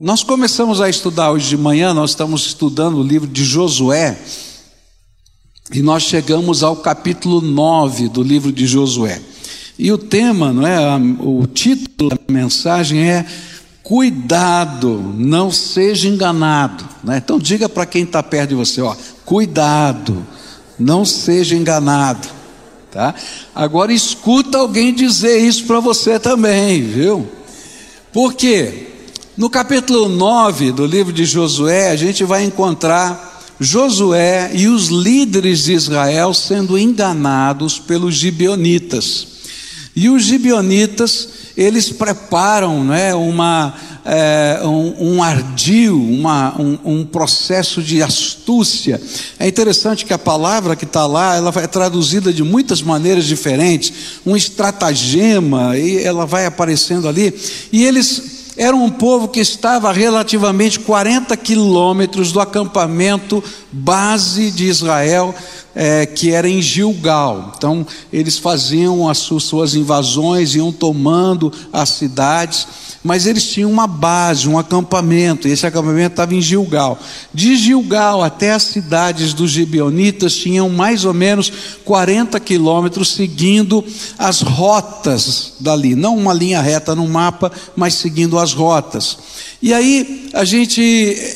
[0.00, 4.18] Nós começamos a estudar hoje de manhã, nós estamos estudando o livro de Josué,
[5.72, 9.22] e nós chegamos ao capítulo 9 do livro de Josué.
[9.78, 10.80] E o tema, não é,
[11.20, 13.24] o título da mensagem é
[13.84, 16.84] Cuidado, não seja enganado.
[17.04, 17.18] Né?
[17.18, 20.26] Então diga para quem está perto de você, ó, cuidado,
[20.76, 22.26] não seja enganado.
[22.90, 23.14] Tá?
[23.54, 27.28] Agora escuta alguém dizer isso para você também, viu?
[28.12, 28.93] Por quê?
[29.36, 35.64] No capítulo 9 do livro de Josué, a gente vai encontrar Josué e os líderes
[35.64, 39.26] de Israel sendo enganados pelos gibeonitas.
[39.96, 47.82] E os gibeonitas, eles preparam né, uma, é, um, um, ardil, uma, um, um, processo
[47.82, 49.02] de astúcia.
[49.36, 53.92] É interessante que a palavra que está lá, ela é traduzida de muitas maneiras diferentes,
[54.24, 57.34] um estratagema, e ela vai aparecendo ali,
[57.72, 65.34] e eles era um povo que estava relativamente 40 quilômetros do acampamento base de Israel,
[65.74, 67.52] é, que era em Gilgal.
[67.56, 72.66] Então, eles faziam as suas invasões, iam tomando as cidades
[73.04, 76.98] mas eles tinham uma base, um acampamento, e esse acampamento estava em Gilgal.
[77.34, 81.52] De Gilgal até as cidades dos gibeonitas tinham mais ou menos
[81.84, 83.84] 40 quilômetros seguindo
[84.18, 89.18] as rotas dali, não uma linha reta no mapa, mas seguindo as rotas.
[89.60, 90.82] E aí a gente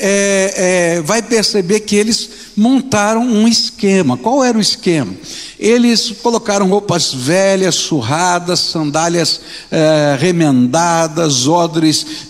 [0.01, 0.55] é,
[0.97, 4.17] é, vai perceber que eles montaram um esquema.
[4.17, 5.15] Qual era o esquema?
[5.59, 12.29] Eles colocaram roupas velhas, surradas, sandálias é, remendadas, odres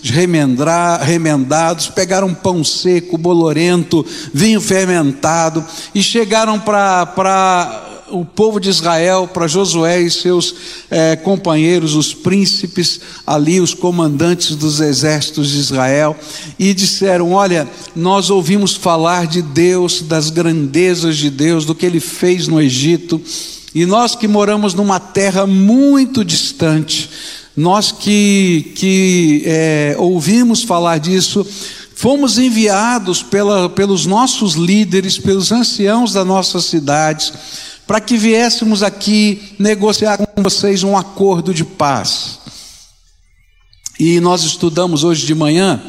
[1.01, 9.47] remendados, pegaram pão seco, bolorento, vinho fermentado e chegaram para o povo de Israel, para
[9.47, 10.55] Josué e seus
[10.89, 16.15] é, companheiros, os príncipes ali, os comandantes dos exércitos de Israel,
[16.57, 21.99] e disseram: Olha, nós ouvimos falar de Deus, das grandezas de Deus, do que ele
[21.99, 23.21] fez no Egito,
[23.73, 27.09] e nós que moramos numa terra muito distante,
[27.55, 31.45] nós que, que é, ouvimos falar disso,
[31.99, 37.33] fomos enviados pela, pelos nossos líderes, pelos anciãos das nossas cidades,
[37.89, 42.37] para que viéssemos aqui negociar com vocês um acordo de paz.
[43.99, 45.81] E nós estudamos hoje de manhã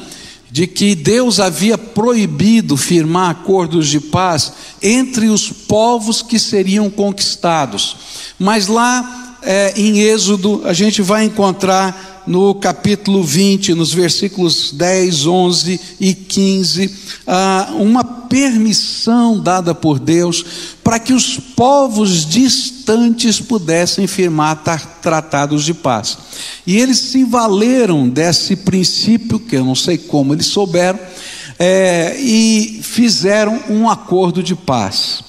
[0.51, 4.51] de que Deus havia proibido firmar acordos de paz
[4.83, 7.97] entre os povos que seriam conquistados.
[8.39, 15.27] Mas lá é, em Êxodo a gente vai encontrar no capítulo 20, nos versículos 10,
[15.27, 16.95] 11 e 15,
[17.27, 20.45] ah, uma permissão dada por Deus
[20.85, 24.63] para que os povos distantes pudessem firmar
[25.03, 26.19] tratados de paz.
[26.65, 31.01] E eles se valeram desse princípio, que eu não sei como eles souberam,
[31.59, 35.21] é, e fizeram um acordo de paz.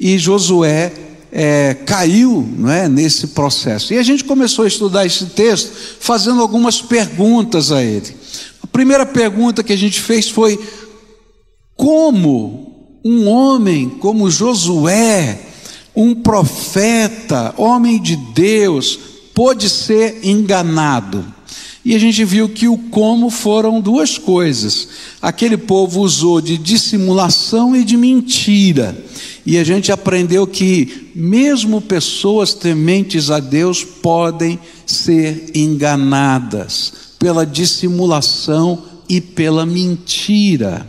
[0.00, 3.92] E Josué é, caiu não é, nesse processo.
[3.92, 8.14] E a gente começou a estudar esse texto fazendo algumas perguntas a ele.
[8.62, 10.58] A primeira pergunta que a gente fez foi:
[11.76, 15.40] como um homem como Josué,
[15.94, 18.98] um profeta, homem de Deus,
[19.34, 21.24] pôde ser enganado?
[21.88, 24.88] E a gente viu que o como foram duas coisas.
[25.22, 28.94] Aquele povo usou de dissimulação e de mentira.
[29.46, 38.84] E a gente aprendeu que mesmo pessoas tementes a Deus podem ser enganadas pela dissimulação
[39.08, 40.86] e pela mentira.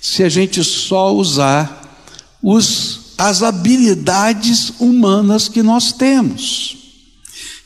[0.00, 2.02] Se a gente só usar
[2.42, 6.76] os, as habilidades humanas que nós temos.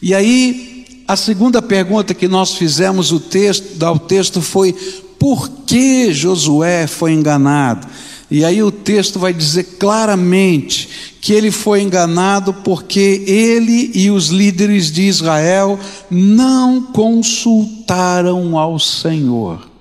[0.02, 0.73] E aí,
[1.06, 4.72] a segunda pergunta que nós fizemos o texto, ao texto foi:
[5.18, 7.86] por que Josué foi enganado?
[8.30, 14.28] E aí o texto vai dizer claramente que ele foi enganado porque ele e os
[14.28, 15.78] líderes de Israel
[16.10, 19.73] não consultaram ao Senhor.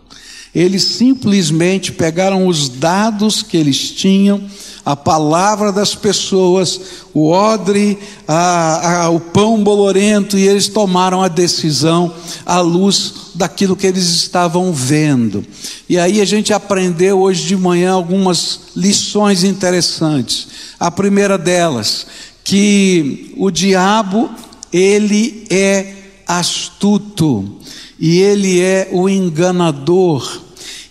[0.53, 4.43] Eles simplesmente pegaram os dados que eles tinham,
[4.85, 6.79] a palavra das pessoas,
[7.13, 7.97] o odre,
[8.27, 12.13] a, a, o pão bolorento, e eles tomaram a decisão
[12.45, 15.45] à luz daquilo que eles estavam vendo.
[15.87, 20.47] E aí a gente aprendeu hoje de manhã algumas lições interessantes.
[20.79, 22.05] A primeira delas,
[22.43, 24.29] que o diabo,
[24.71, 25.93] ele é
[26.27, 27.57] astuto,
[28.03, 30.41] e ele é o enganador,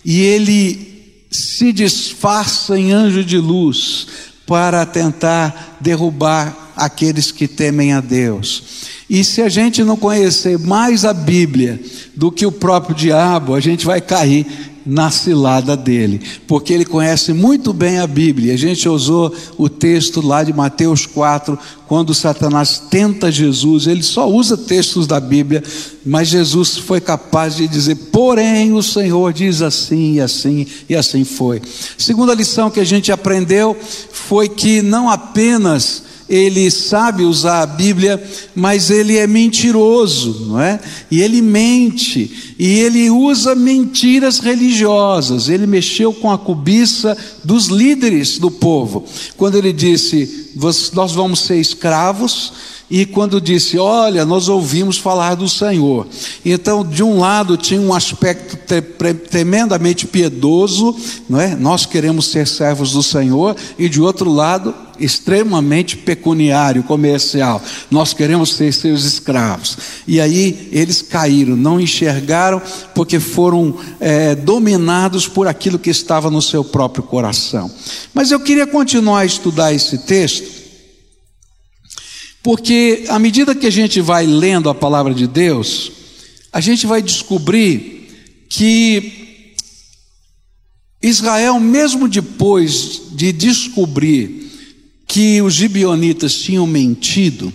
[0.03, 4.07] e ele se disfarça em anjo de luz
[4.47, 8.63] para tentar derrubar aqueles que temem a Deus.
[9.07, 11.79] E se a gente não conhecer mais a Bíblia
[12.15, 17.33] do que o próprio diabo, a gente vai cair na cilada dele, porque ele conhece
[17.33, 18.53] muito bem a Bíblia.
[18.53, 21.57] A gente usou o texto lá de Mateus 4,
[21.87, 25.63] quando Satanás tenta Jesus, ele só usa textos da Bíblia,
[26.05, 31.23] mas Jesus foi capaz de dizer: porém, o Senhor diz assim e assim, e assim
[31.23, 31.61] foi.
[31.97, 33.77] Segunda lição que a gente aprendeu
[34.11, 36.03] foi que não apenas
[36.33, 38.21] ele sabe usar a Bíblia,
[38.55, 40.79] mas ele é mentiroso, não é?
[41.11, 45.47] E ele mente, e ele usa mentiras religiosas.
[45.47, 49.05] Ele mexeu com a cobiça dos líderes do povo.
[49.37, 50.49] Quando ele disse:
[50.93, 52.51] "Nós vamos ser escravos",
[52.93, 56.05] e quando disse: Olha, nós ouvimos falar do Senhor.
[56.45, 58.55] Então, de um lado, tinha um aspecto
[59.31, 60.95] tremendamente piedoso,
[61.27, 61.55] não é?
[61.55, 67.59] Nós queremos ser servos do Senhor, e de outro lado, extremamente pecuniário, comercial.
[67.89, 69.75] Nós queremos ser seus escravos.
[70.07, 72.61] E aí eles caíram, não enxergaram,
[72.93, 77.71] porque foram é, dominados por aquilo que estava no seu próprio coração.
[78.13, 80.62] Mas eu queria continuar a estudar esse texto
[82.43, 85.91] porque à medida que a gente vai lendo a palavra de Deus,
[86.51, 89.55] a gente vai descobrir que
[91.01, 94.51] Israel, mesmo depois de descobrir
[95.07, 97.51] que os gibionitas tinham mentido,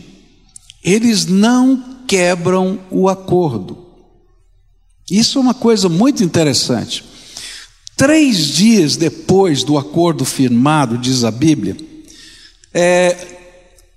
[0.82, 3.86] eles não quebram o acordo.
[5.10, 7.04] Isso é uma coisa muito interessante.
[7.94, 11.76] Três dias depois do acordo firmado, diz a Bíblia,
[12.72, 13.37] é,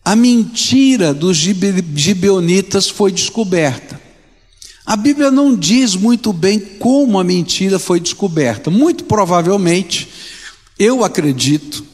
[0.03, 4.01] a mentira dos gibeonitas foi descoberta.
[4.85, 8.69] A Bíblia não diz muito bem como a mentira foi descoberta.
[8.69, 10.09] Muito provavelmente,
[10.77, 11.85] eu acredito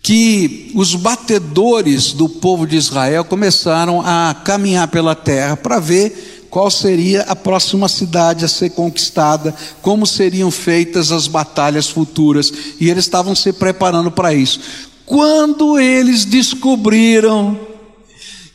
[0.00, 6.70] que os batedores do povo de Israel começaram a caminhar pela terra para ver qual
[6.70, 9.52] seria a próxima cidade a ser conquistada,
[9.82, 14.60] como seriam feitas as batalhas futuras, e eles estavam se preparando para isso.
[15.06, 17.58] Quando eles descobriram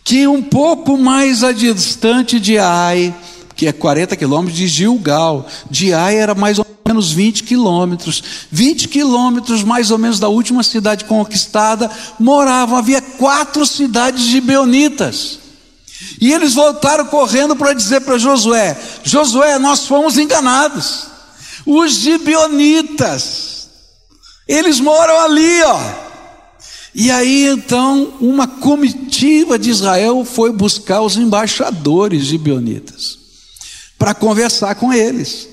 [0.04, 3.16] que um pouco mais distante de Ai,
[3.56, 8.22] que é 40 quilômetros de Gilgal, de Ai era mais ou menos 20 quilômetros,
[8.52, 11.90] 20 quilômetros mais ou menos da última cidade conquistada,
[12.20, 15.40] moravam, havia quatro cidades de Beonitas.
[16.20, 21.08] E eles voltaram correndo para dizer para Josué: Josué, nós fomos enganados.
[21.66, 23.70] Os gibeonitas,
[24.48, 26.01] eles moram ali, ó.
[26.94, 33.18] E aí então uma comitiva de Israel foi buscar os embaixadores gibeonitas
[33.98, 35.48] para conversar com eles.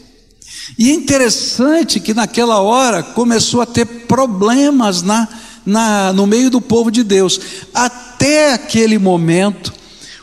[0.79, 5.29] E é interessante que naquela hora começou a ter problemas na,
[5.65, 7.41] na, no meio do povo de Deus.
[7.73, 9.73] Até aquele momento,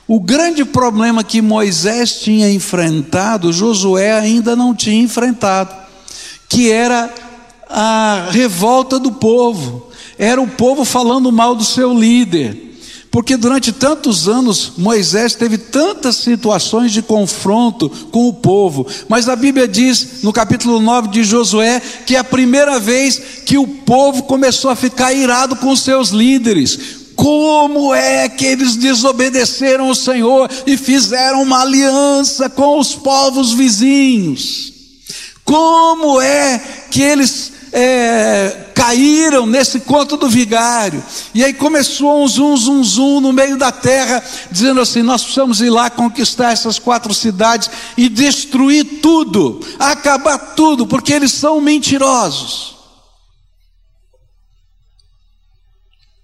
[0.08, 5.74] o grande problema que Moisés tinha enfrentado, Josué ainda não tinha enfrentado,
[6.50, 7.14] que era
[7.70, 12.66] a revolta do povo era o povo falando mal do seu líder.
[13.16, 19.38] Porque durante tantos anos Moisés teve tantas situações de confronto com o povo, mas a
[19.38, 24.24] Bíblia diz no capítulo 9 de Josué que é a primeira vez que o povo
[24.24, 27.06] começou a ficar irado com seus líderes.
[27.16, 34.74] Como é que eles desobedeceram o Senhor e fizeram uma aliança com os povos vizinhos?
[35.46, 36.62] Como é
[36.92, 41.04] que eles é, caíram nesse conto do vigário.
[41.34, 45.60] E aí começou um zum, zum, zum no meio da terra, dizendo assim: nós precisamos
[45.60, 52.76] ir lá conquistar essas quatro cidades e destruir tudo, acabar tudo, porque eles são mentirosos.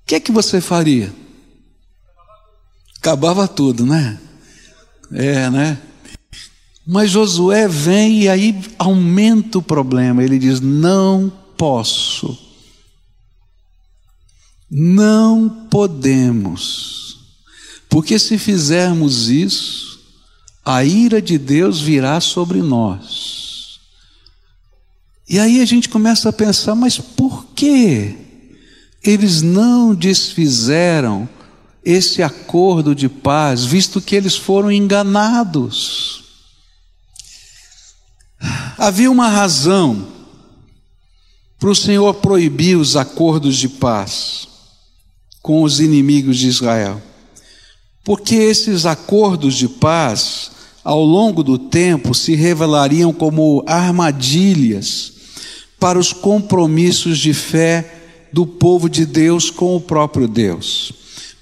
[0.04, 1.14] O que é que você faria?
[2.98, 4.18] Acabava tudo, né?
[5.12, 5.78] É, né?
[6.88, 10.24] Mas Josué vem e aí aumenta o problema.
[10.24, 12.36] Ele diz: Não posso.
[14.68, 17.20] Não podemos.
[17.88, 20.00] Porque se fizermos isso,
[20.66, 23.80] a ira de Deus virá sobre nós.
[25.30, 28.18] E aí a gente começa a pensar, mas por que
[29.04, 31.30] eles não desfizeram
[31.86, 36.24] esse acordo de paz, visto que eles foram enganados?
[38.80, 40.21] Havia uma razão
[41.62, 44.48] para o Senhor proibir os acordos de paz
[45.44, 47.00] com os inimigos de Israel.
[48.04, 50.50] Porque esses acordos de paz,
[50.84, 55.14] ao longo do tempo, se revelariam como armadilhas
[55.80, 57.94] para os compromissos de fé
[58.34, 60.92] do povo de Deus com o próprio Deus.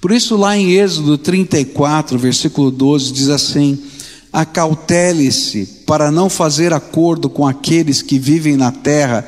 [0.02, 3.82] Por isso, lá em Êxodo 34, versículo 12, diz assim:
[4.30, 9.26] Acautele-se para não fazer acordo com aqueles que vivem na terra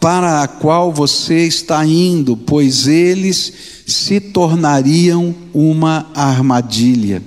[0.00, 3.52] para a qual você está indo, pois eles
[3.86, 7.22] se tornariam uma armadilha.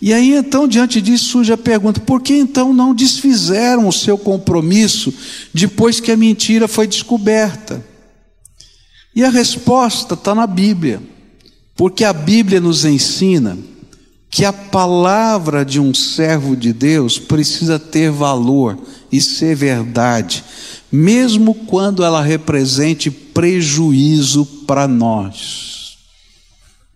[0.00, 4.16] E aí então, diante disso, surge a pergunta: por que então não desfizeram o seu
[4.16, 5.12] compromisso
[5.52, 7.84] depois que a mentira foi descoberta?
[9.14, 11.02] E a resposta está na Bíblia,
[11.74, 13.58] porque a Bíblia nos ensina
[14.30, 18.78] que a palavra de um servo de Deus precisa ter valor
[19.10, 20.44] e ser verdade,
[20.92, 25.96] mesmo quando ela represente prejuízo para nós.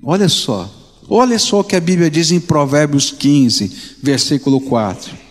[0.03, 0.71] Olha só,
[1.09, 5.23] olha só o que a Bíblia diz em Provérbios 15, versículo 4.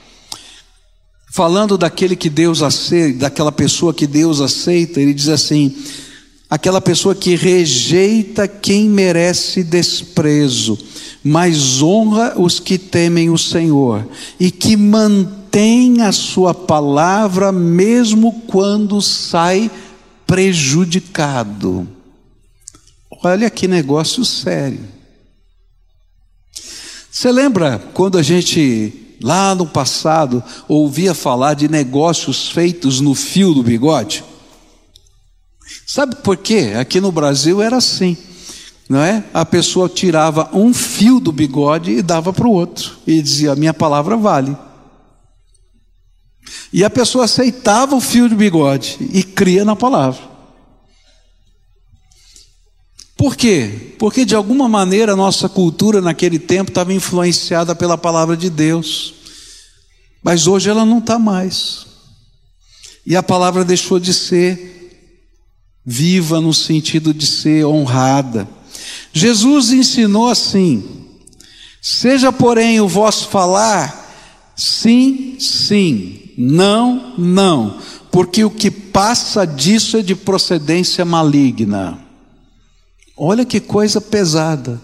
[1.33, 5.73] Falando daquele que Deus aceita, daquela pessoa que Deus aceita, ele diz assim:
[6.51, 10.77] aquela pessoa que rejeita quem merece desprezo,
[11.23, 14.05] mas honra os que temem o Senhor
[14.37, 19.71] e que mantém a sua palavra mesmo quando sai
[20.27, 21.87] prejudicado.
[23.23, 24.81] Olha que negócio sério.
[27.09, 33.53] Você lembra quando a gente, lá no passado, ouvia falar de negócios feitos no fio
[33.53, 34.30] do bigode?
[35.85, 36.73] Sabe por quê?
[36.79, 38.17] Aqui no Brasil era assim.
[38.89, 39.23] Não é?
[39.33, 42.97] A pessoa tirava um fio do bigode e dava para o outro.
[43.07, 44.55] E dizia: Minha palavra vale.
[46.73, 50.31] E a pessoa aceitava o fio de bigode e cria na palavra.
[53.15, 53.93] Por quê?
[53.99, 59.13] Porque de alguma maneira a nossa cultura naquele tempo estava influenciada pela palavra de Deus.
[60.23, 61.85] Mas hoje ela não está mais.
[63.05, 64.80] E a palavra deixou de ser
[65.85, 68.47] viva no sentido de ser honrada.
[69.11, 70.83] Jesus ensinou assim:
[71.81, 73.99] seja, porém, o vosso falar
[74.55, 77.79] sim, sim, não, não,
[78.11, 81.99] porque o que passa disso é de procedência maligna.
[83.17, 84.81] Olha que coisa pesada.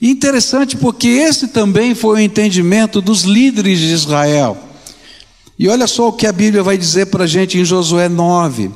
[0.00, 4.69] Interessante porque esse também foi o entendimento dos líderes de Israel.
[5.60, 8.70] E olha só o que a Bíblia vai dizer para a gente em Josué 9.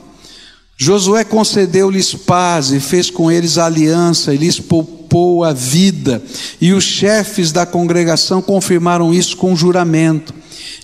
[0.76, 5.03] Josué concedeu-lhes paz e fez com eles aliança e lhes poupou
[5.44, 6.23] a vida.
[6.61, 10.35] E os chefes da congregação confirmaram isso com juramento.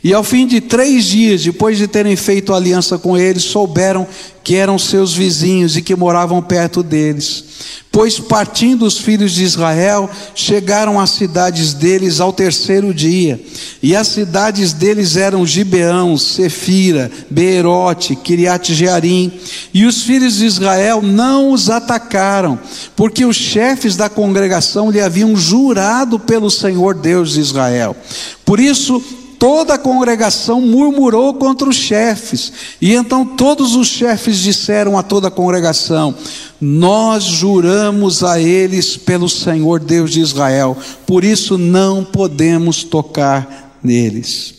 [0.03, 4.07] E ao fim de três dias, depois de terem feito aliança com eles, souberam
[4.43, 7.45] que eram seus vizinhos e que moravam perto deles.
[7.93, 13.41] Pois partindo os filhos de Israel, chegaram às cidades deles ao terceiro dia.
[13.83, 19.33] E as cidades deles eram Gibeão, Sefira, Beerote, Kiriat Jearim.
[19.75, 22.59] E os filhos de Israel não os atacaram,
[22.95, 27.97] porque os chefes da congregação lhe haviam jurado pelo Senhor Deus de Israel.
[28.45, 29.03] Por isso,
[29.39, 32.53] toda a congregação murmurou contra os chefes.
[32.83, 36.15] E então todos os chefes disseram a toda a congregação:
[36.61, 44.55] Nós juramos a eles pelo Senhor Deus de Israel, por isso não podemos tocar neles.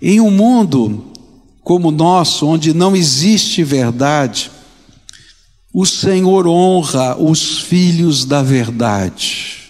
[0.00, 1.06] Em um mundo
[1.64, 4.50] como o nosso, onde não existe verdade,
[5.72, 9.62] o Senhor honra os filhos da verdade.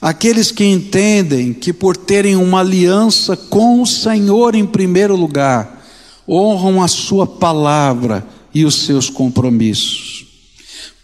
[0.00, 5.84] Aqueles que entendem que por terem uma aliança com o Senhor em primeiro lugar,
[6.26, 10.26] honram a sua palavra e os seus compromissos.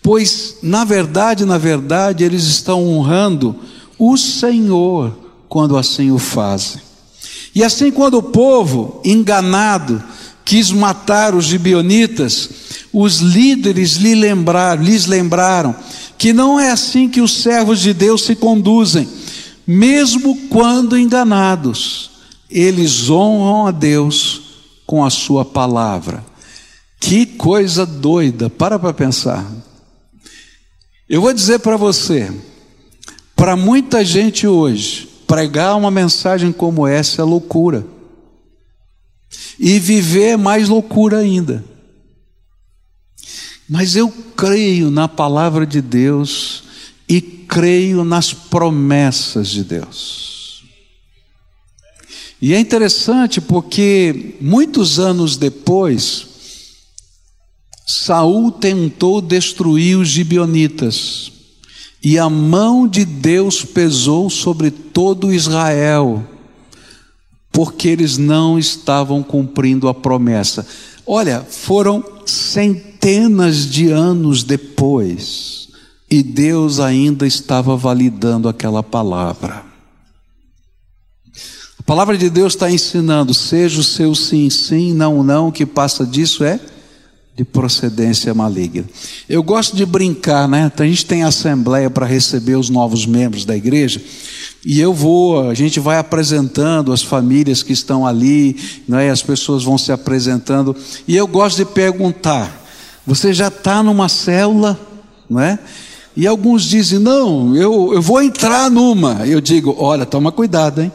[0.03, 3.57] Pois, na verdade, na verdade, eles estão honrando
[3.99, 5.17] o Senhor
[5.49, 6.81] quando assim o fazem.
[7.55, 10.03] E assim, quando o povo, enganado,
[10.45, 12.50] quis matar os gibionitas,
[12.95, 15.75] os líderes lhe lhes lembraram
[16.17, 19.09] que não é assim que os servos de Deus se conduzem,
[19.67, 22.13] mesmo quando enganados,
[22.49, 24.43] eles honram a Deus
[24.87, 26.25] com a sua palavra.
[27.01, 29.45] Que coisa doida, para para pensar.
[31.09, 32.33] Eu vou dizer para você,
[33.35, 37.85] para muita gente hoje, pregar uma mensagem como essa é loucura.
[39.59, 41.74] E viver é mais loucura ainda.
[43.68, 46.64] Mas eu creio na palavra de Deus
[47.09, 50.64] e creio nas promessas de Deus.
[52.40, 56.26] E é interessante porque muitos anos depois,
[57.87, 61.33] Saul tentou destruir os gibionitas,
[62.02, 66.23] e a mão de Deus pesou sobre todo Israel,
[67.50, 70.66] porque eles não estavam cumprindo a promessa.
[71.06, 72.94] Olha, foram centenas
[73.71, 75.69] de anos depois
[76.11, 79.63] e Deus ainda estava validando aquela palavra.
[81.79, 85.67] A palavra de Deus está ensinando: seja o seu sim, sim, não, não, o que
[85.67, 86.59] passa disso é
[87.37, 88.87] de procedência maligna.
[89.29, 90.73] Eu gosto de brincar, né?
[90.75, 94.01] A gente tem assembleia para receber os novos membros da igreja.
[94.65, 98.57] E eu vou, a gente vai apresentando as famílias que estão ali,
[98.89, 99.11] né?
[99.11, 100.75] as pessoas vão se apresentando.
[101.07, 102.63] E eu gosto de perguntar:
[103.07, 104.79] você já está numa célula,
[105.29, 105.59] não é?
[106.17, 109.27] E alguns dizem: não, eu, eu vou entrar numa.
[109.27, 110.93] Eu digo: olha, toma cuidado, hein?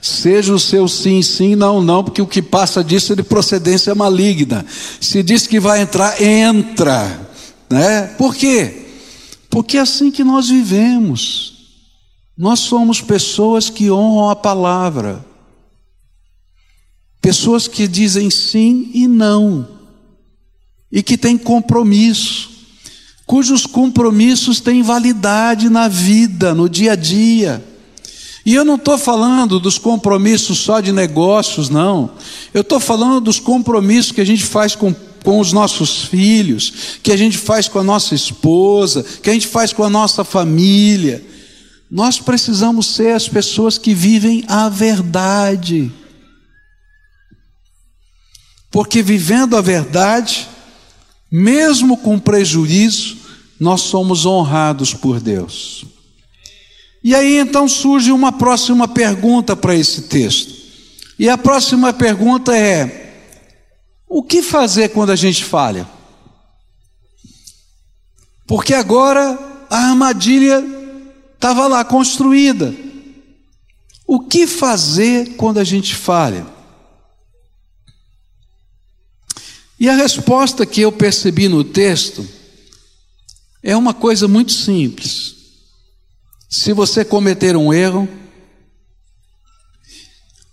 [0.00, 3.94] Seja o seu sim, sim, não, não, porque o que passa disso é de procedência
[3.94, 4.64] maligna.
[4.98, 7.28] Se diz que vai entrar, entra.
[7.68, 8.06] Né?
[8.16, 8.86] Por quê?
[9.50, 11.50] Porque é assim que nós vivemos.
[12.36, 15.22] Nós somos pessoas que honram a palavra.
[17.20, 19.79] Pessoas que dizem sim e não.
[20.90, 22.50] E que têm compromisso.
[23.26, 27.64] Cujos compromissos têm validade na vida, no dia a dia.
[28.44, 32.12] E eu não estou falando dos compromissos só de negócios, não.
[32.54, 37.12] Eu estou falando dos compromissos que a gente faz com, com os nossos filhos, que
[37.12, 41.24] a gente faz com a nossa esposa, que a gente faz com a nossa família.
[41.90, 45.92] Nós precisamos ser as pessoas que vivem a verdade.
[48.70, 50.48] Porque vivendo a verdade,
[51.30, 53.18] mesmo com prejuízo,
[53.58, 55.84] nós somos honrados por Deus.
[57.02, 60.54] E aí então surge uma próxima pergunta para esse texto.
[61.18, 63.24] E a próxima pergunta é:
[64.08, 65.88] o que fazer quando a gente falha?
[68.46, 69.38] Porque agora
[69.70, 70.64] a armadilha
[71.34, 72.74] estava lá construída.
[74.06, 76.44] O que fazer quando a gente falha?
[79.80, 82.28] E a resposta que eu percebi no texto
[83.62, 85.34] é uma coisa muito simples.
[86.50, 88.06] Se você cometer um erro,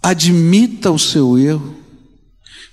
[0.01, 1.75] admita o seu erro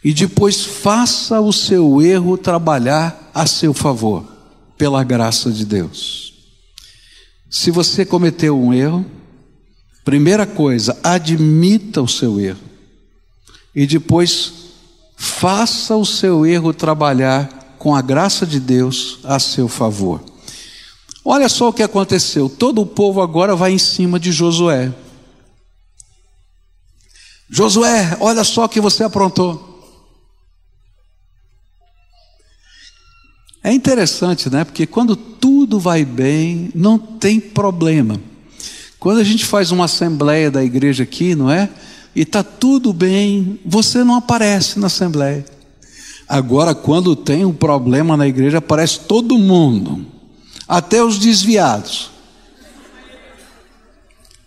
[0.04, 4.24] e depois faça o seu erro trabalhar a seu favor,
[4.78, 6.34] pela graça de Deus.
[7.50, 9.04] Se você cometeu um erro,
[10.04, 12.60] primeira coisa, admita o seu erro
[13.74, 14.63] e depois
[15.16, 20.22] faça o seu erro trabalhar com a graça de Deus a seu favor.
[21.24, 24.92] Olha só o que aconteceu: todo o povo agora vai em cima de Josué.
[27.48, 29.72] Josué, olha só o que você aprontou.
[33.62, 34.64] É interessante, né?
[34.64, 38.20] Porque quando tudo vai bem, não tem problema.
[38.98, 41.70] Quando a gente faz uma assembleia da igreja aqui, não é?
[42.14, 45.44] E está tudo bem, você não aparece na assembleia.
[46.28, 50.06] Agora, quando tem um problema na igreja, aparece todo mundo
[50.66, 52.10] até os desviados.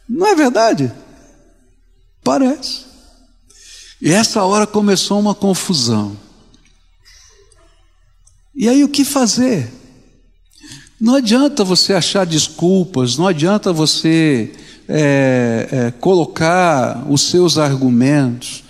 [0.07, 0.91] Não é verdade?
[2.23, 2.85] Parece.
[4.01, 6.17] E essa hora começou uma confusão.
[8.55, 9.71] E aí o que fazer?
[10.99, 14.51] Não adianta você achar desculpas, não adianta você
[14.87, 18.63] é, é, colocar os seus argumentos.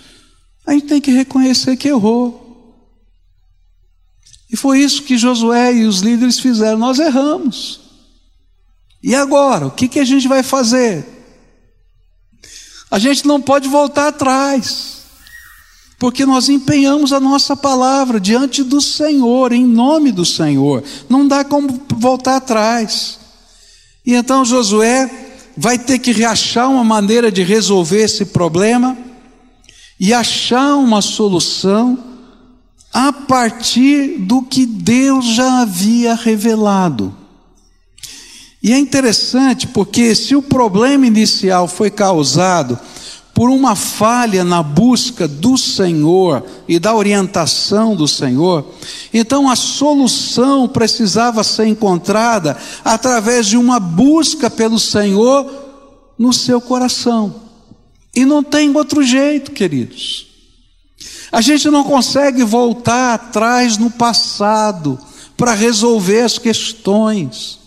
[0.66, 2.46] A gente tem que reconhecer que errou.
[4.50, 6.78] E foi isso que Josué e os líderes fizeram.
[6.78, 7.80] Nós erramos.
[9.02, 9.66] E agora?
[9.66, 11.06] O que, que a gente vai fazer?
[12.90, 15.02] A gente não pode voltar atrás,
[15.98, 20.82] porque nós empenhamos a nossa palavra diante do Senhor, em nome do Senhor.
[21.08, 23.18] Não dá como voltar atrás.
[24.06, 25.27] E então Josué
[25.60, 28.96] vai ter que achar uma maneira de resolver esse problema
[29.98, 31.98] e achar uma solução
[32.94, 37.12] a partir do que Deus já havia revelado.
[38.62, 42.78] E é interessante porque se o problema inicial foi causado
[43.38, 48.66] por uma falha na busca do Senhor e da orientação do Senhor,
[49.14, 55.48] então a solução precisava ser encontrada através de uma busca pelo Senhor
[56.18, 57.32] no seu coração.
[58.12, 60.26] E não tem outro jeito, queridos.
[61.30, 64.98] A gente não consegue voltar atrás no passado
[65.36, 67.60] para resolver as questões,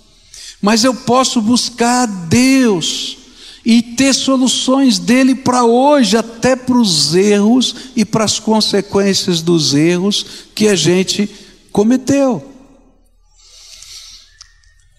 [0.61, 3.20] mas eu posso buscar a Deus
[3.65, 9.73] e ter soluções dele para hoje, até para os erros e para as consequências dos
[9.73, 11.29] erros que a gente
[11.71, 12.43] cometeu.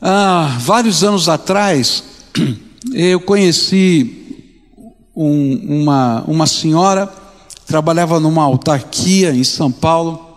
[0.00, 2.02] Há vários anos atrás,
[2.92, 4.46] eu conheci
[5.14, 7.22] um, uma, uma senhora
[7.72, 10.30] trabalhava numa autarquia em São Paulo,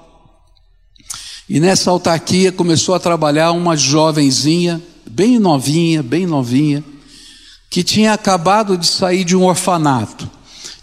[1.50, 6.84] E nessa autarquia começou a trabalhar uma jovenzinha, bem novinha, bem novinha,
[7.76, 10.32] que tinha acabado de sair de um orfanato.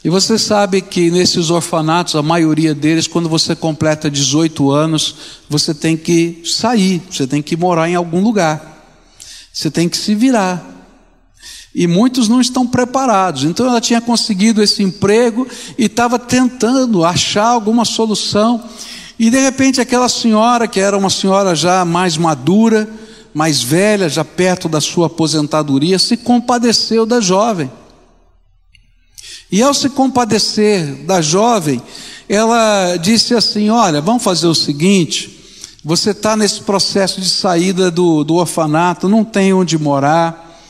[0.05, 5.15] E você sabe que nesses orfanatos, a maioria deles, quando você completa 18 anos,
[5.49, 8.85] você tem que sair, você tem que morar em algum lugar,
[9.51, 10.63] você tem que se virar.
[11.75, 13.45] E muitos não estão preparados.
[13.45, 18.63] Então ela tinha conseguido esse emprego e estava tentando achar alguma solução.
[19.19, 22.87] E de repente aquela senhora, que era uma senhora já mais madura,
[23.35, 27.71] mais velha, já perto da sua aposentadoria, se compadeceu da jovem.
[29.51, 31.83] E ao se compadecer da jovem,
[32.29, 35.39] ela disse assim: Olha, vamos fazer o seguinte.
[35.85, 40.61] Você está nesse processo de saída do, do orfanato, não tem onde morar.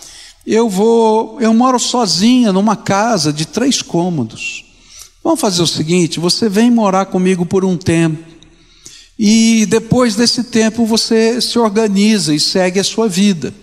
[0.46, 4.64] Eu vou, eu moro sozinha numa casa de três cômodos.
[5.22, 8.32] Vamos fazer o seguinte: você vem morar comigo por um tempo.
[9.24, 13.54] E depois desse tempo você se organiza e segue a sua vida.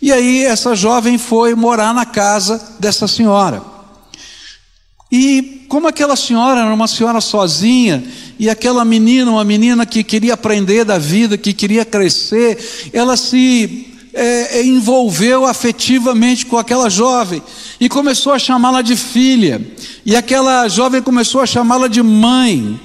[0.00, 3.64] E aí essa jovem foi morar na casa dessa senhora.
[5.10, 8.04] E como aquela senhora era uma senhora sozinha,
[8.38, 13.88] e aquela menina, uma menina que queria aprender da vida, que queria crescer, ela se
[14.14, 17.42] é, é, envolveu afetivamente com aquela jovem
[17.80, 19.60] e começou a chamá-la de filha,
[20.06, 22.78] e aquela jovem começou a chamá-la de mãe.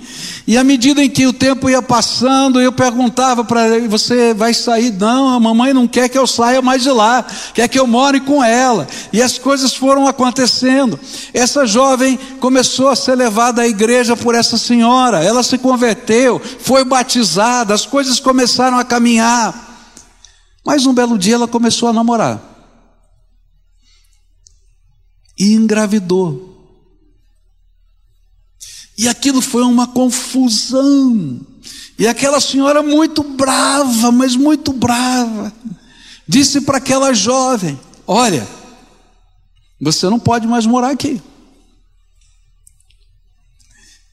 [0.47, 4.53] E à medida em que o tempo ia passando, eu perguntava para ele: Você vai
[4.53, 4.93] sair?
[4.93, 8.21] Não, a mamãe não quer que eu saia mais de lá, quer que eu more
[8.21, 8.87] com ela.
[9.11, 10.97] E as coisas foram acontecendo.
[11.33, 16.85] Essa jovem começou a ser levada à igreja por essa senhora, ela se converteu, foi
[16.85, 19.65] batizada, as coisas começaram a caminhar.
[20.65, 22.41] Mas um belo dia ela começou a namorar.
[25.37, 26.56] E engravidou.
[28.97, 31.39] E aquilo foi uma confusão.
[31.99, 35.53] E aquela senhora muito brava, mas muito brava,
[36.27, 38.47] disse para aquela jovem: Olha,
[39.79, 41.21] você não pode mais morar aqui.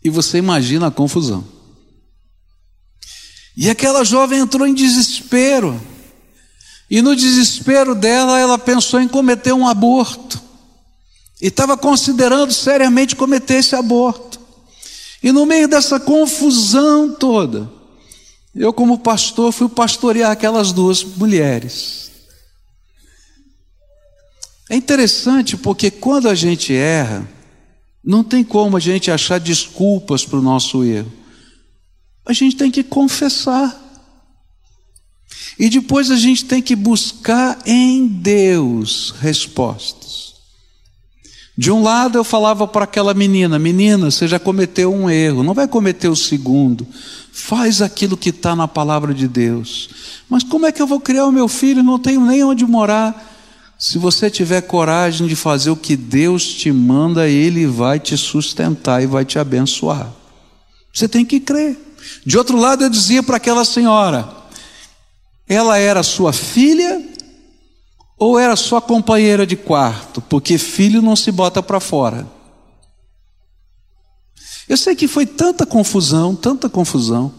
[0.03, 1.45] E você imagina a confusão.
[3.57, 5.81] E aquela jovem entrou em desespero.
[6.91, 10.43] E no desespero dela, ela pensou em cometer um aborto.
[11.41, 14.44] E estava considerando seriamente cometer esse aborto.
[15.25, 17.73] E no meio dessa confusão toda,
[18.55, 22.11] eu, como pastor, fui pastorear aquelas duas mulheres.
[24.69, 27.27] É interessante porque quando a gente erra,
[28.05, 31.11] não tem como a gente achar desculpas para o nosso erro.
[32.27, 33.81] A gente tem que confessar.
[35.59, 40.04] E depois a gente tem que buscar em Deus respostas.
[41.57, 45.55] De um lado eu falava para aquela menina: menina, você já cometeu um erro, não
[45.55, 46.87] vai cometer o segundo.
[47.33, 49.89] Faz aquilo que está na palavra de Deus.
[50.29, 51.83] Mas como é que eu vou criar o meu filho?
[51.83, 53.33] Não tenho nem onde morar.
[53.79, 59.03] Se você tiver coragem de fazer o que Deus te manda, Ele vai te sustentar
[59.03, 60.13] e vai te abençoar.
[60.93, 61.77] Você tem que crer.
[62.25, 64.29] De outro lado, eu dizia para aquela senhora:
[65.49, 67.03] ela era sua filha
[68.25, 70.23] ou era sua companheira de quarto?
[70.23, 72.27] Porque filho não se bota para fora.
[74.67, 77.31] Eu sei que foi tanta confusão, tanta confusão,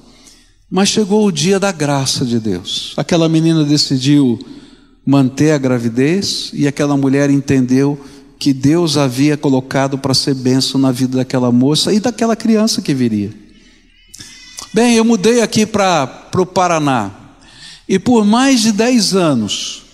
[0.69, 2.93] mas chegou o dia da graça de Deus.
[2.97, 4.37] Aquela menina decidiu
[5.03, 7.99] manter a gravidez e aquela mulher entendeu
[8.37, 12.93] que Deus havia colocado para ser benção na vida daquela moça e daquela criança que
[12.93, 13.33] viria.
[14.71, 17.11] Bem, eu mudei aqui para o Paraná.
[17.89, 19.84] E por mais de dez anos,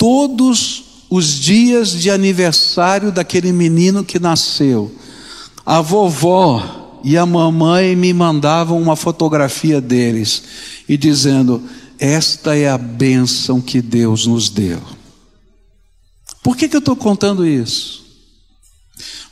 [0.00, 4.90] todos os dias de aniversário daquele menino que nasceu,
[5.66, 10.42] a vovó e a mamãe me mandavam uma fotografia deles
[10.88, 11.62] e dizendo:
[11.98, 14.80] Esta é a bênção que Deus nos deu.
[16.42, 18.00] Por que, que eu estou contando isso?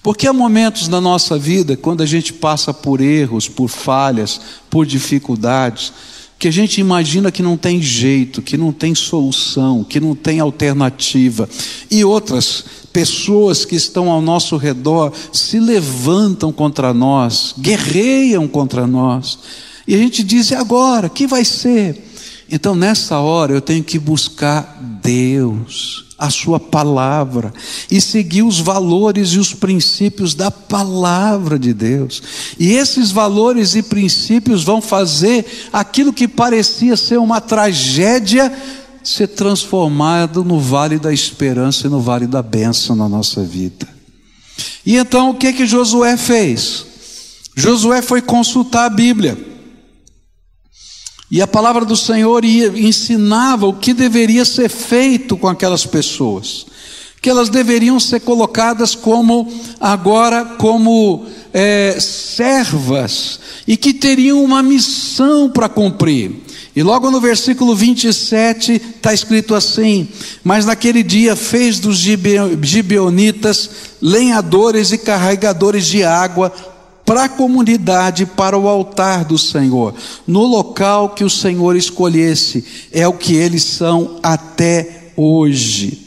[0.02, 4.85] Porque há momentos na nossa vida, quando a gente passa por erros, por falhas, por
[4.85, 5.94] dificuldades,
[6.38, 10.38] que a gente imagina que não tem jeito, que não tem solução, que não tem
[10.38, 11.48] alternativa,
[11.90, 19.38] e outras pessoas que estão ao nosso redor se levantam contra nós, guerreiam contra nós,
[19.87, 21.09] e a gente diz: e agora?
[21.09, 22.07] que vai ser?
[22.51, 27.52] Então nessa hora eu tenho que buscar Deus a Sua palavra
[27.90, 32.22] e seguir os valores e os princípios da palavra de Deus.
[32.59, 38.52] E esses valores e princípios vão fazer aquilo que parecia ser uma tragédia
[39.02, 43.88] ser transformado no vale da esperança e no vale da bênção na nossa vida.
[44.85, 46.85] E então o que que Josué fez?
[47.57, 49.58] Josué foi consultar a Bíblia.
[51.31, 56.67] E a palavra do Senhor ia, ensinava o que deveria ser feito com aquelas pessoas,
[57.21, 65.51] que elas deveriam ser colocadas como agora como é, servas e que teriam uma missão
[65.51, 66.33] para cumprir.
[66.75, 70.09] E logo no versículo 27 está escrito assim:
[70.45, 76.53] Mas naquele dia fez dos gibeonitas lenhadores e carregadores de água
[77.09, 79.94] para a comunidade, para o altar do Senhor,
[80.27, 86.07] no local que o Senhor escolhesse, é o que eles são até hoje.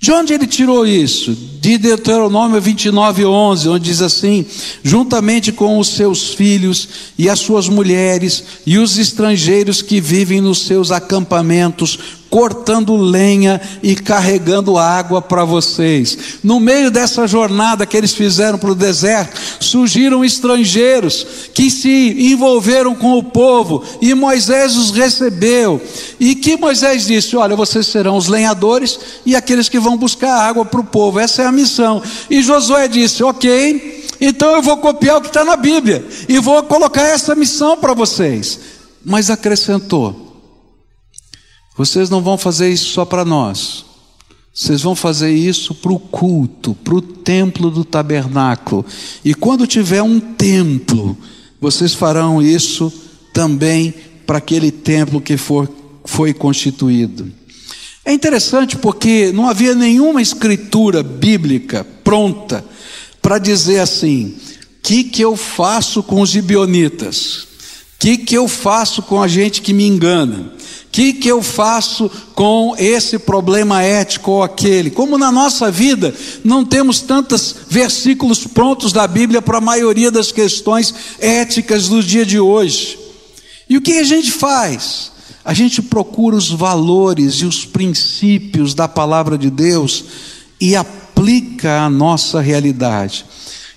[0.00, 1.36] De onde ele tirou isso?
[1.60, 4.46] De Deuteronômio 29, 11, onde diz assim:
[4.82, 10.62] juntamente com os seus filhos e as suas mulheres e os estrangeiros que vivem nos
[10.62, 11.98] seus acampamentos,
[12.32, 16.38] cortando lenha e carregando água para vocês.
[16.42, 22.94] No meio dessa jornada que eles fizeram para o deserto, surgiram estrangeiros que se envolveram
[22.94, 25.78] com o povo e Moisés os recebeu.
[26.18, 30.64] E que Moisés disse: Olha, vocês serão os lenhadores e aqueles que vão buscar água
[30.64, 31.20] para o povo.
[31.20, 32.02] Essa é a missão.
[32.30, 34.06] E Josué disse: Ok.
[34.18, 37.92] Então eu vou copiar o que está na Bíblia e vou colocar essa missão para
[37.92, 38.58] vocês.
[39.04, 40.31] Mas acrescentou:
[41.76, 43.84] vocês não vão fazer isso só para nós.
[44.54, 48.84] Vocês vão fazer isso para o culto, para o templo do tabernáculo.
[49.24, 51.16] E quando tiver um templo,
[51.58, 52.92] vocês farão isso
[53.32, 53.94] também
[54.26, 55.68] para aquele templo que for,
[56.04, 57.32] foi constituído.
[58.04, 62.64] É interessante porque não havia nenhuma escritura bíblica pronta
[63.22, 67.44] para dizer assim: o que, que eu faço com os gibionitas?
[67.44, 67.46] O
[68.00, 70.52] que, que eu faço com a gente que me engana?
[70.92, 74.90] Que, que eu faço com esse problema ético ou aquele?
[74.90, 80.30] Como na nossa vida não temos tantos versículos prontos da Bíblia para a maioria das
[80.30, 82.98] questões éticas do dia de hoje.
[83.70, 85.10] E o que a gente faz?
[85.42, 90.04] A gente procura os valores e os princípios da palavra de Deus
[90.60, 93.24] e aplica à nossa realidade.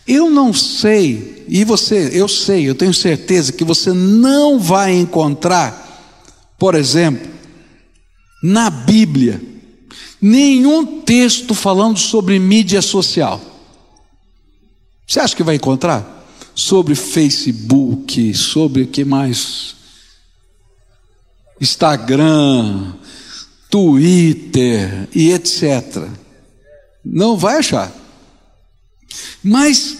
[0.05, 5.84] Eu não sei, e você, eu sei, eu tenho certeza que você não vai encontrar
[6.57, 7.29] por exemplo,
[8.41, 9.41] na Bíblia,
[10.21, 13.41] nenhum texto falando sobre mídia social.
[15.07, 16.13] Você acha que vai encontrar?
[16.53, 19.75] Sobre Facebook, sobre o que mais?
[21.59, 22.93] Instagram,
[23.69, 26.07] Twitter e etc.
[27.03, 27.91] Não vai achar.
[29.43, 29.97] Mas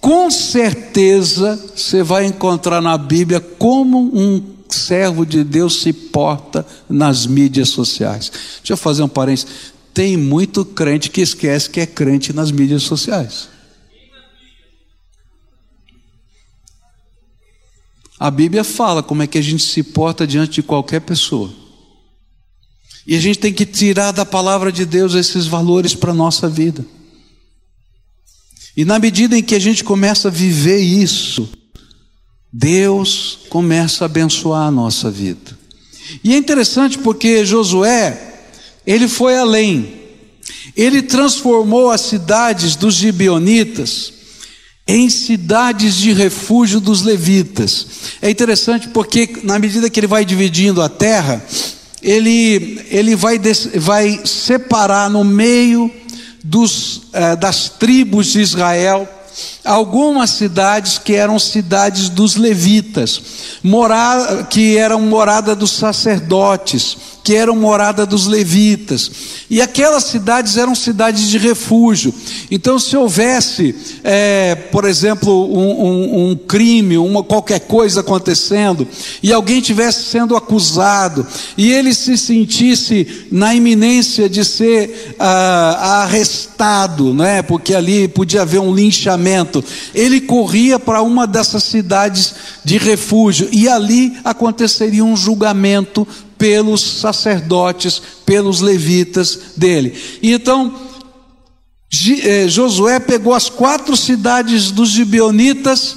[0.00, 7.26] com certeza você vai encontrar na Bíblia como um servo de Deus se porta nas
[7.26, 8.30] mídias sociais.
[8.58, 9.72] Deixa eu fazer um parênteses.
[9.92, 13.48] Tem muito crente que esquece que é crente nas mídias sociais.
[18.18, 21.52] A Bíblia fala como é que a gente se porta diante de qualquer pessoa.
[23.06, 26.48] E a gente tem que tirar da palavra de Deus esses valores para a nossa
[26.48, 26.84] vida.
[28.76, 31.48] E na medida em que a gente começa a viver isso,
[32.52, 35.56] Deus começa a abençoar a nossa vida.
[36.22, 38.34] E é interessante porque Josué,
[38.86, 39.94] ele foi além.
[40.76, 44.12] Ele transformou as cidades dos gibeonitas
[44.86, 47.86] em cidades de refúgio dos levitas.
[48.22, 51.44] É interessante porque na medida que ele vai dividindo a terra,
[52.00, 53.40] ele, ele vai,
[53.74, 55.90] vai separar no meio
[56.44, 59.08] dos, eh, das tribos de Israel
[59.66, 63.20] algumas cidades que eram cidades dos levitas,
[64.50, 69.10] que eram morada dos sacerdotes, que eram morada dos levitas.
[69.50, 72.14] E aquelas cidades eram cidades de refúgio.
[72.52, 73.74] Então, se houvesse,
[74.04, 78.86] é, por exemplo, um, um, um, crime, uma qualquer coisa acontecendo,
[79.20, 81.26] e alguém tivesse sendo acusado,
[81.58, 88.60] e ele se sentisse na iminência de ser ah, arrestado, né, porque ali podia haver
[88.60, 89.55] um linchamento,
[89.94, 96.06] ele corria para uma dessas cidades de refúgio, e ali aconteceria um julgamento
[96.38, 99.94] pelos sacerdotes, pelos levitas dele.
[100.22, 100.74] Então,
[102.22, 105.96] eh, Josué pegou as quatro cidades dos gibeonitas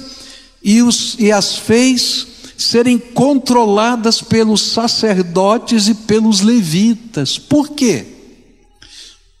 [0.62, 7.38] e, os, e as fez serem controladas pelos sacerdotes e pelos levitas.
[7.38, 8.04] Por quê?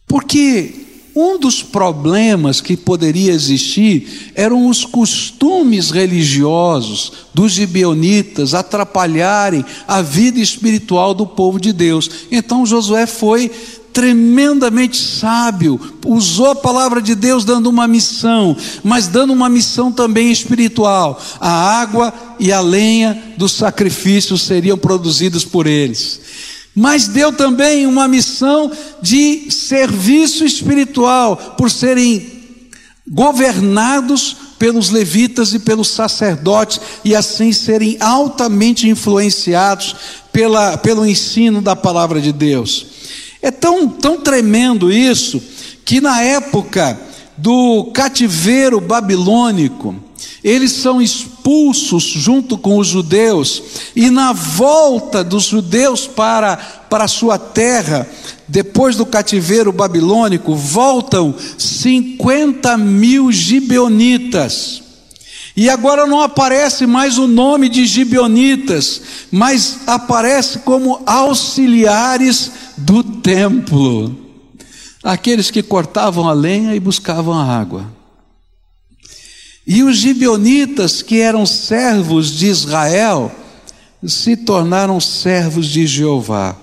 [0.06, 10.02] Porque um dos problemas que poderia existir eram os costumes religiosos dos gibeonitas atrapalharem a
[10.02, 12.10] vida espiritual do povo de Deus.
[12.30, 13.50] Então Josué foi
[13.92, 20.30] tremendamente sábio, usou a palavra de Deus dando uma missão, mas dando uma missão também
[20.30, 21.20] espiritual.
[21.40, 26.20] A água e a lenha dos sacrifícios seriam produzidos por eles.
[26.74, 28.70] Mas deu também uma missão
[29.02, 32.40] de serviço espiritual, por serem
[33.08, 39.96] governados pelos levitas e pelos sacerdotes, e assim serem altamente influenciados
[40.32, 42.86] pela, pelo ensino da palavra de Deus.
[43.42, 45.42] É tão, tão tremendo isso,
[45.84, 46.98] que na época
[47.36, 49.96] do cativeiro babilônico,
[50.44, 51.29] eles são expulsos
[51.98, 53.62] junto com os judeus,
[53.94, 58.08] e na volta dos judeus para, para sua terra,
[58.46, 64.82] depois do cativeiro babilônico, voltam 50 mil gibeonitas.
[65.56, 74.16] E agora não aparece mais o nome de gibeonitas, mas aparece como auxiliares do templo.
[75.02, 77.99] Aqueles que cortavam a lenha e buscavam a água.
[79.72, 83.30] E os gibeonitas, que eram servos de Israel,
[84.04, 86.56] se tornaram servos de Jeová.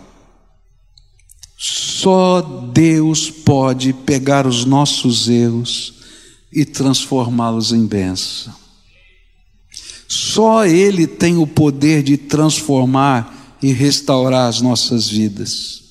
[1.57, 5.93] Só Deus pode pegar os nossos erros
[6.51, 8.53] e transformá-los em bênção.
[10.05, 15.81] Só Ele tem o poder de transformar e restaurar as nossas vidas.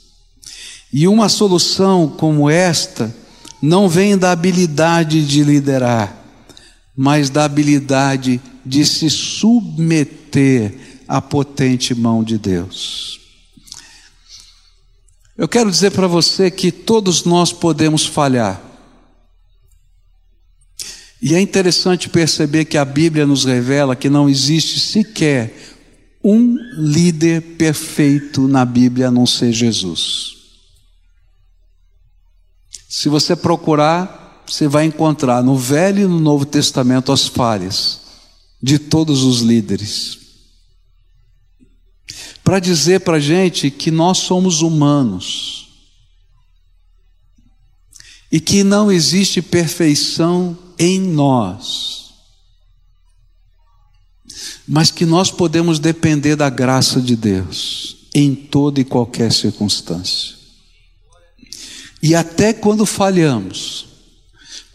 [0.92, 3.16] E uma solução como esta
[3.62, 6.25] não vem da habilidade de liderar,
[6.96, 10.74] mas da habilidade de se submeter
[11.06, 13.20] à potente mão de Deus.
[15.36, 18.62] Eu quero dizer para você que todos nós podemos falhar.
[21.20, 25.54] E é interessante perceber que a Bíblia nos revela que não existe sequer
[26.24, 30.34] um líder perfeito na Bíblia a não ser Jesus.
[32.88, 38.00] Se você procurar, você vai encontrar no Velho e no Novo Testamento as falhas
[38.62, 40.26] de todos os líderes
[42.46, 45.68] para dizer para a gente que nós somos humanos
[48.30, 52.12] e que não existe perfeição em nós,
[54.66, 60.36] mas que nós podemos depender da graça de Deus em toda e qualquer circunstância.
[62.00, 63.86] E até quando falhamos,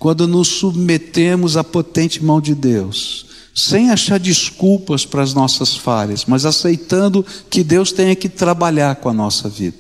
[0.01, 6.25] quando nos submetemos à potente mão de Deus, sem achar desculpas para as nossas falhas,
[6.25, 9.77] mas aceitando que Deus tenha que trabalhar com a nossa vida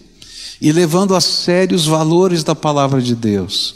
[0.61, 3.73] e levando a sério os valores da palavra de Deus.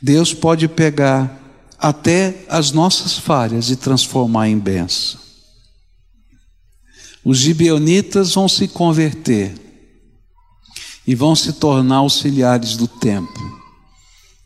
[0.00, 1.36] Deus pode pegar
[1.76, 5.18] até as nossas falhas e transformar em bênção.
[7.24, 9.52] Os gibeonitas vão se converter
[11.04, 13.61] e vão se tornar auxiliares do templo.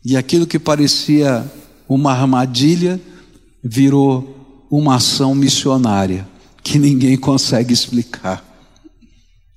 [0.07, 1.45] E aquilo que parecia
[1.85, 2.97] uma armadilha
[3.61, 6.25] virou uma ação missionária
[6.63, 8.41] que ninguém consegue explicar.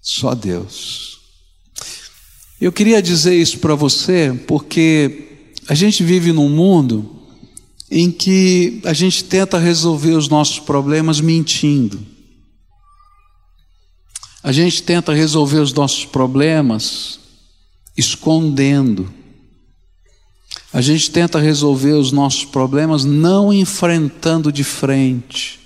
[0.03, 1.21] Só Deus.
[2.61, 7.09] Eu queria dizer isso para você porque a gente vive num mundo
[7.89, 12.05] em que a gente tenta resolver os nossos problemas mentindo.
[14.43, 17.21] A gente tenta resolver os nossos problemas
[17.97, 19.20] escondendo.
[20.73, 25.59] A gente tenta resolver os nossos problemas não enfrentando de frente,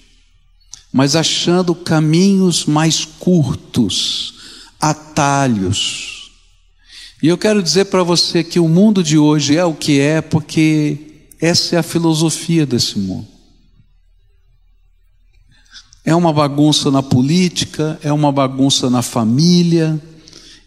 [0.91, 4.35] mas achando caminhos mais curtos,
[4.81, 6.31] atalhos.
[7.23, 10.23] E eu quero dizer para você que o mundo de hoje é o que é
[10.23, 13.29] porque essa é a filosofia desse mundo.
[16.03, 20.01] É uma bagunça na política, é uma bagunça na família,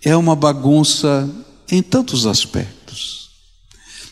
[0.03, 1.29] é uma bagunça
[1.71, 2.76] em tantos aspectos.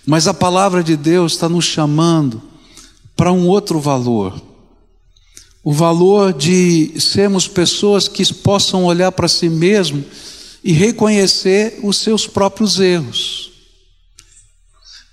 [0.05, 2.41] Mas a palavra de Deus está nos chamando
[3.15, 4.39] para um outro valor.
[5.63, 10.03] O valor de sermos pessoas que possam olhar para si mesmo
[10.63, 13.51] e reconhecer os seus próprios erros.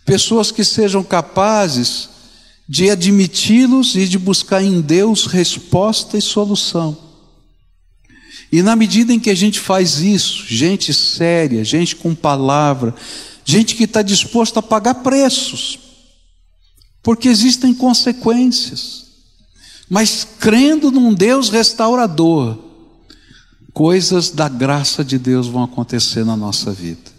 [0.04, 2.10] Pessoas que sejam capazes
[2.68, 6.96] de admiti-los e de buscar em Deus resposta e solução.
[8.50, 12.94] E na medida em que a gente faz isso, gente séria, gente com palavra,
[13.44, 15.78] gente que está disposta a pagar preços,
[17.02, 19.04] porque existem consequências,
[19.88, 22.58] mas crendo num Deus restaurador,
[23.72, 27.11] coisas da graça de Deus vão acontecer na nossa vida.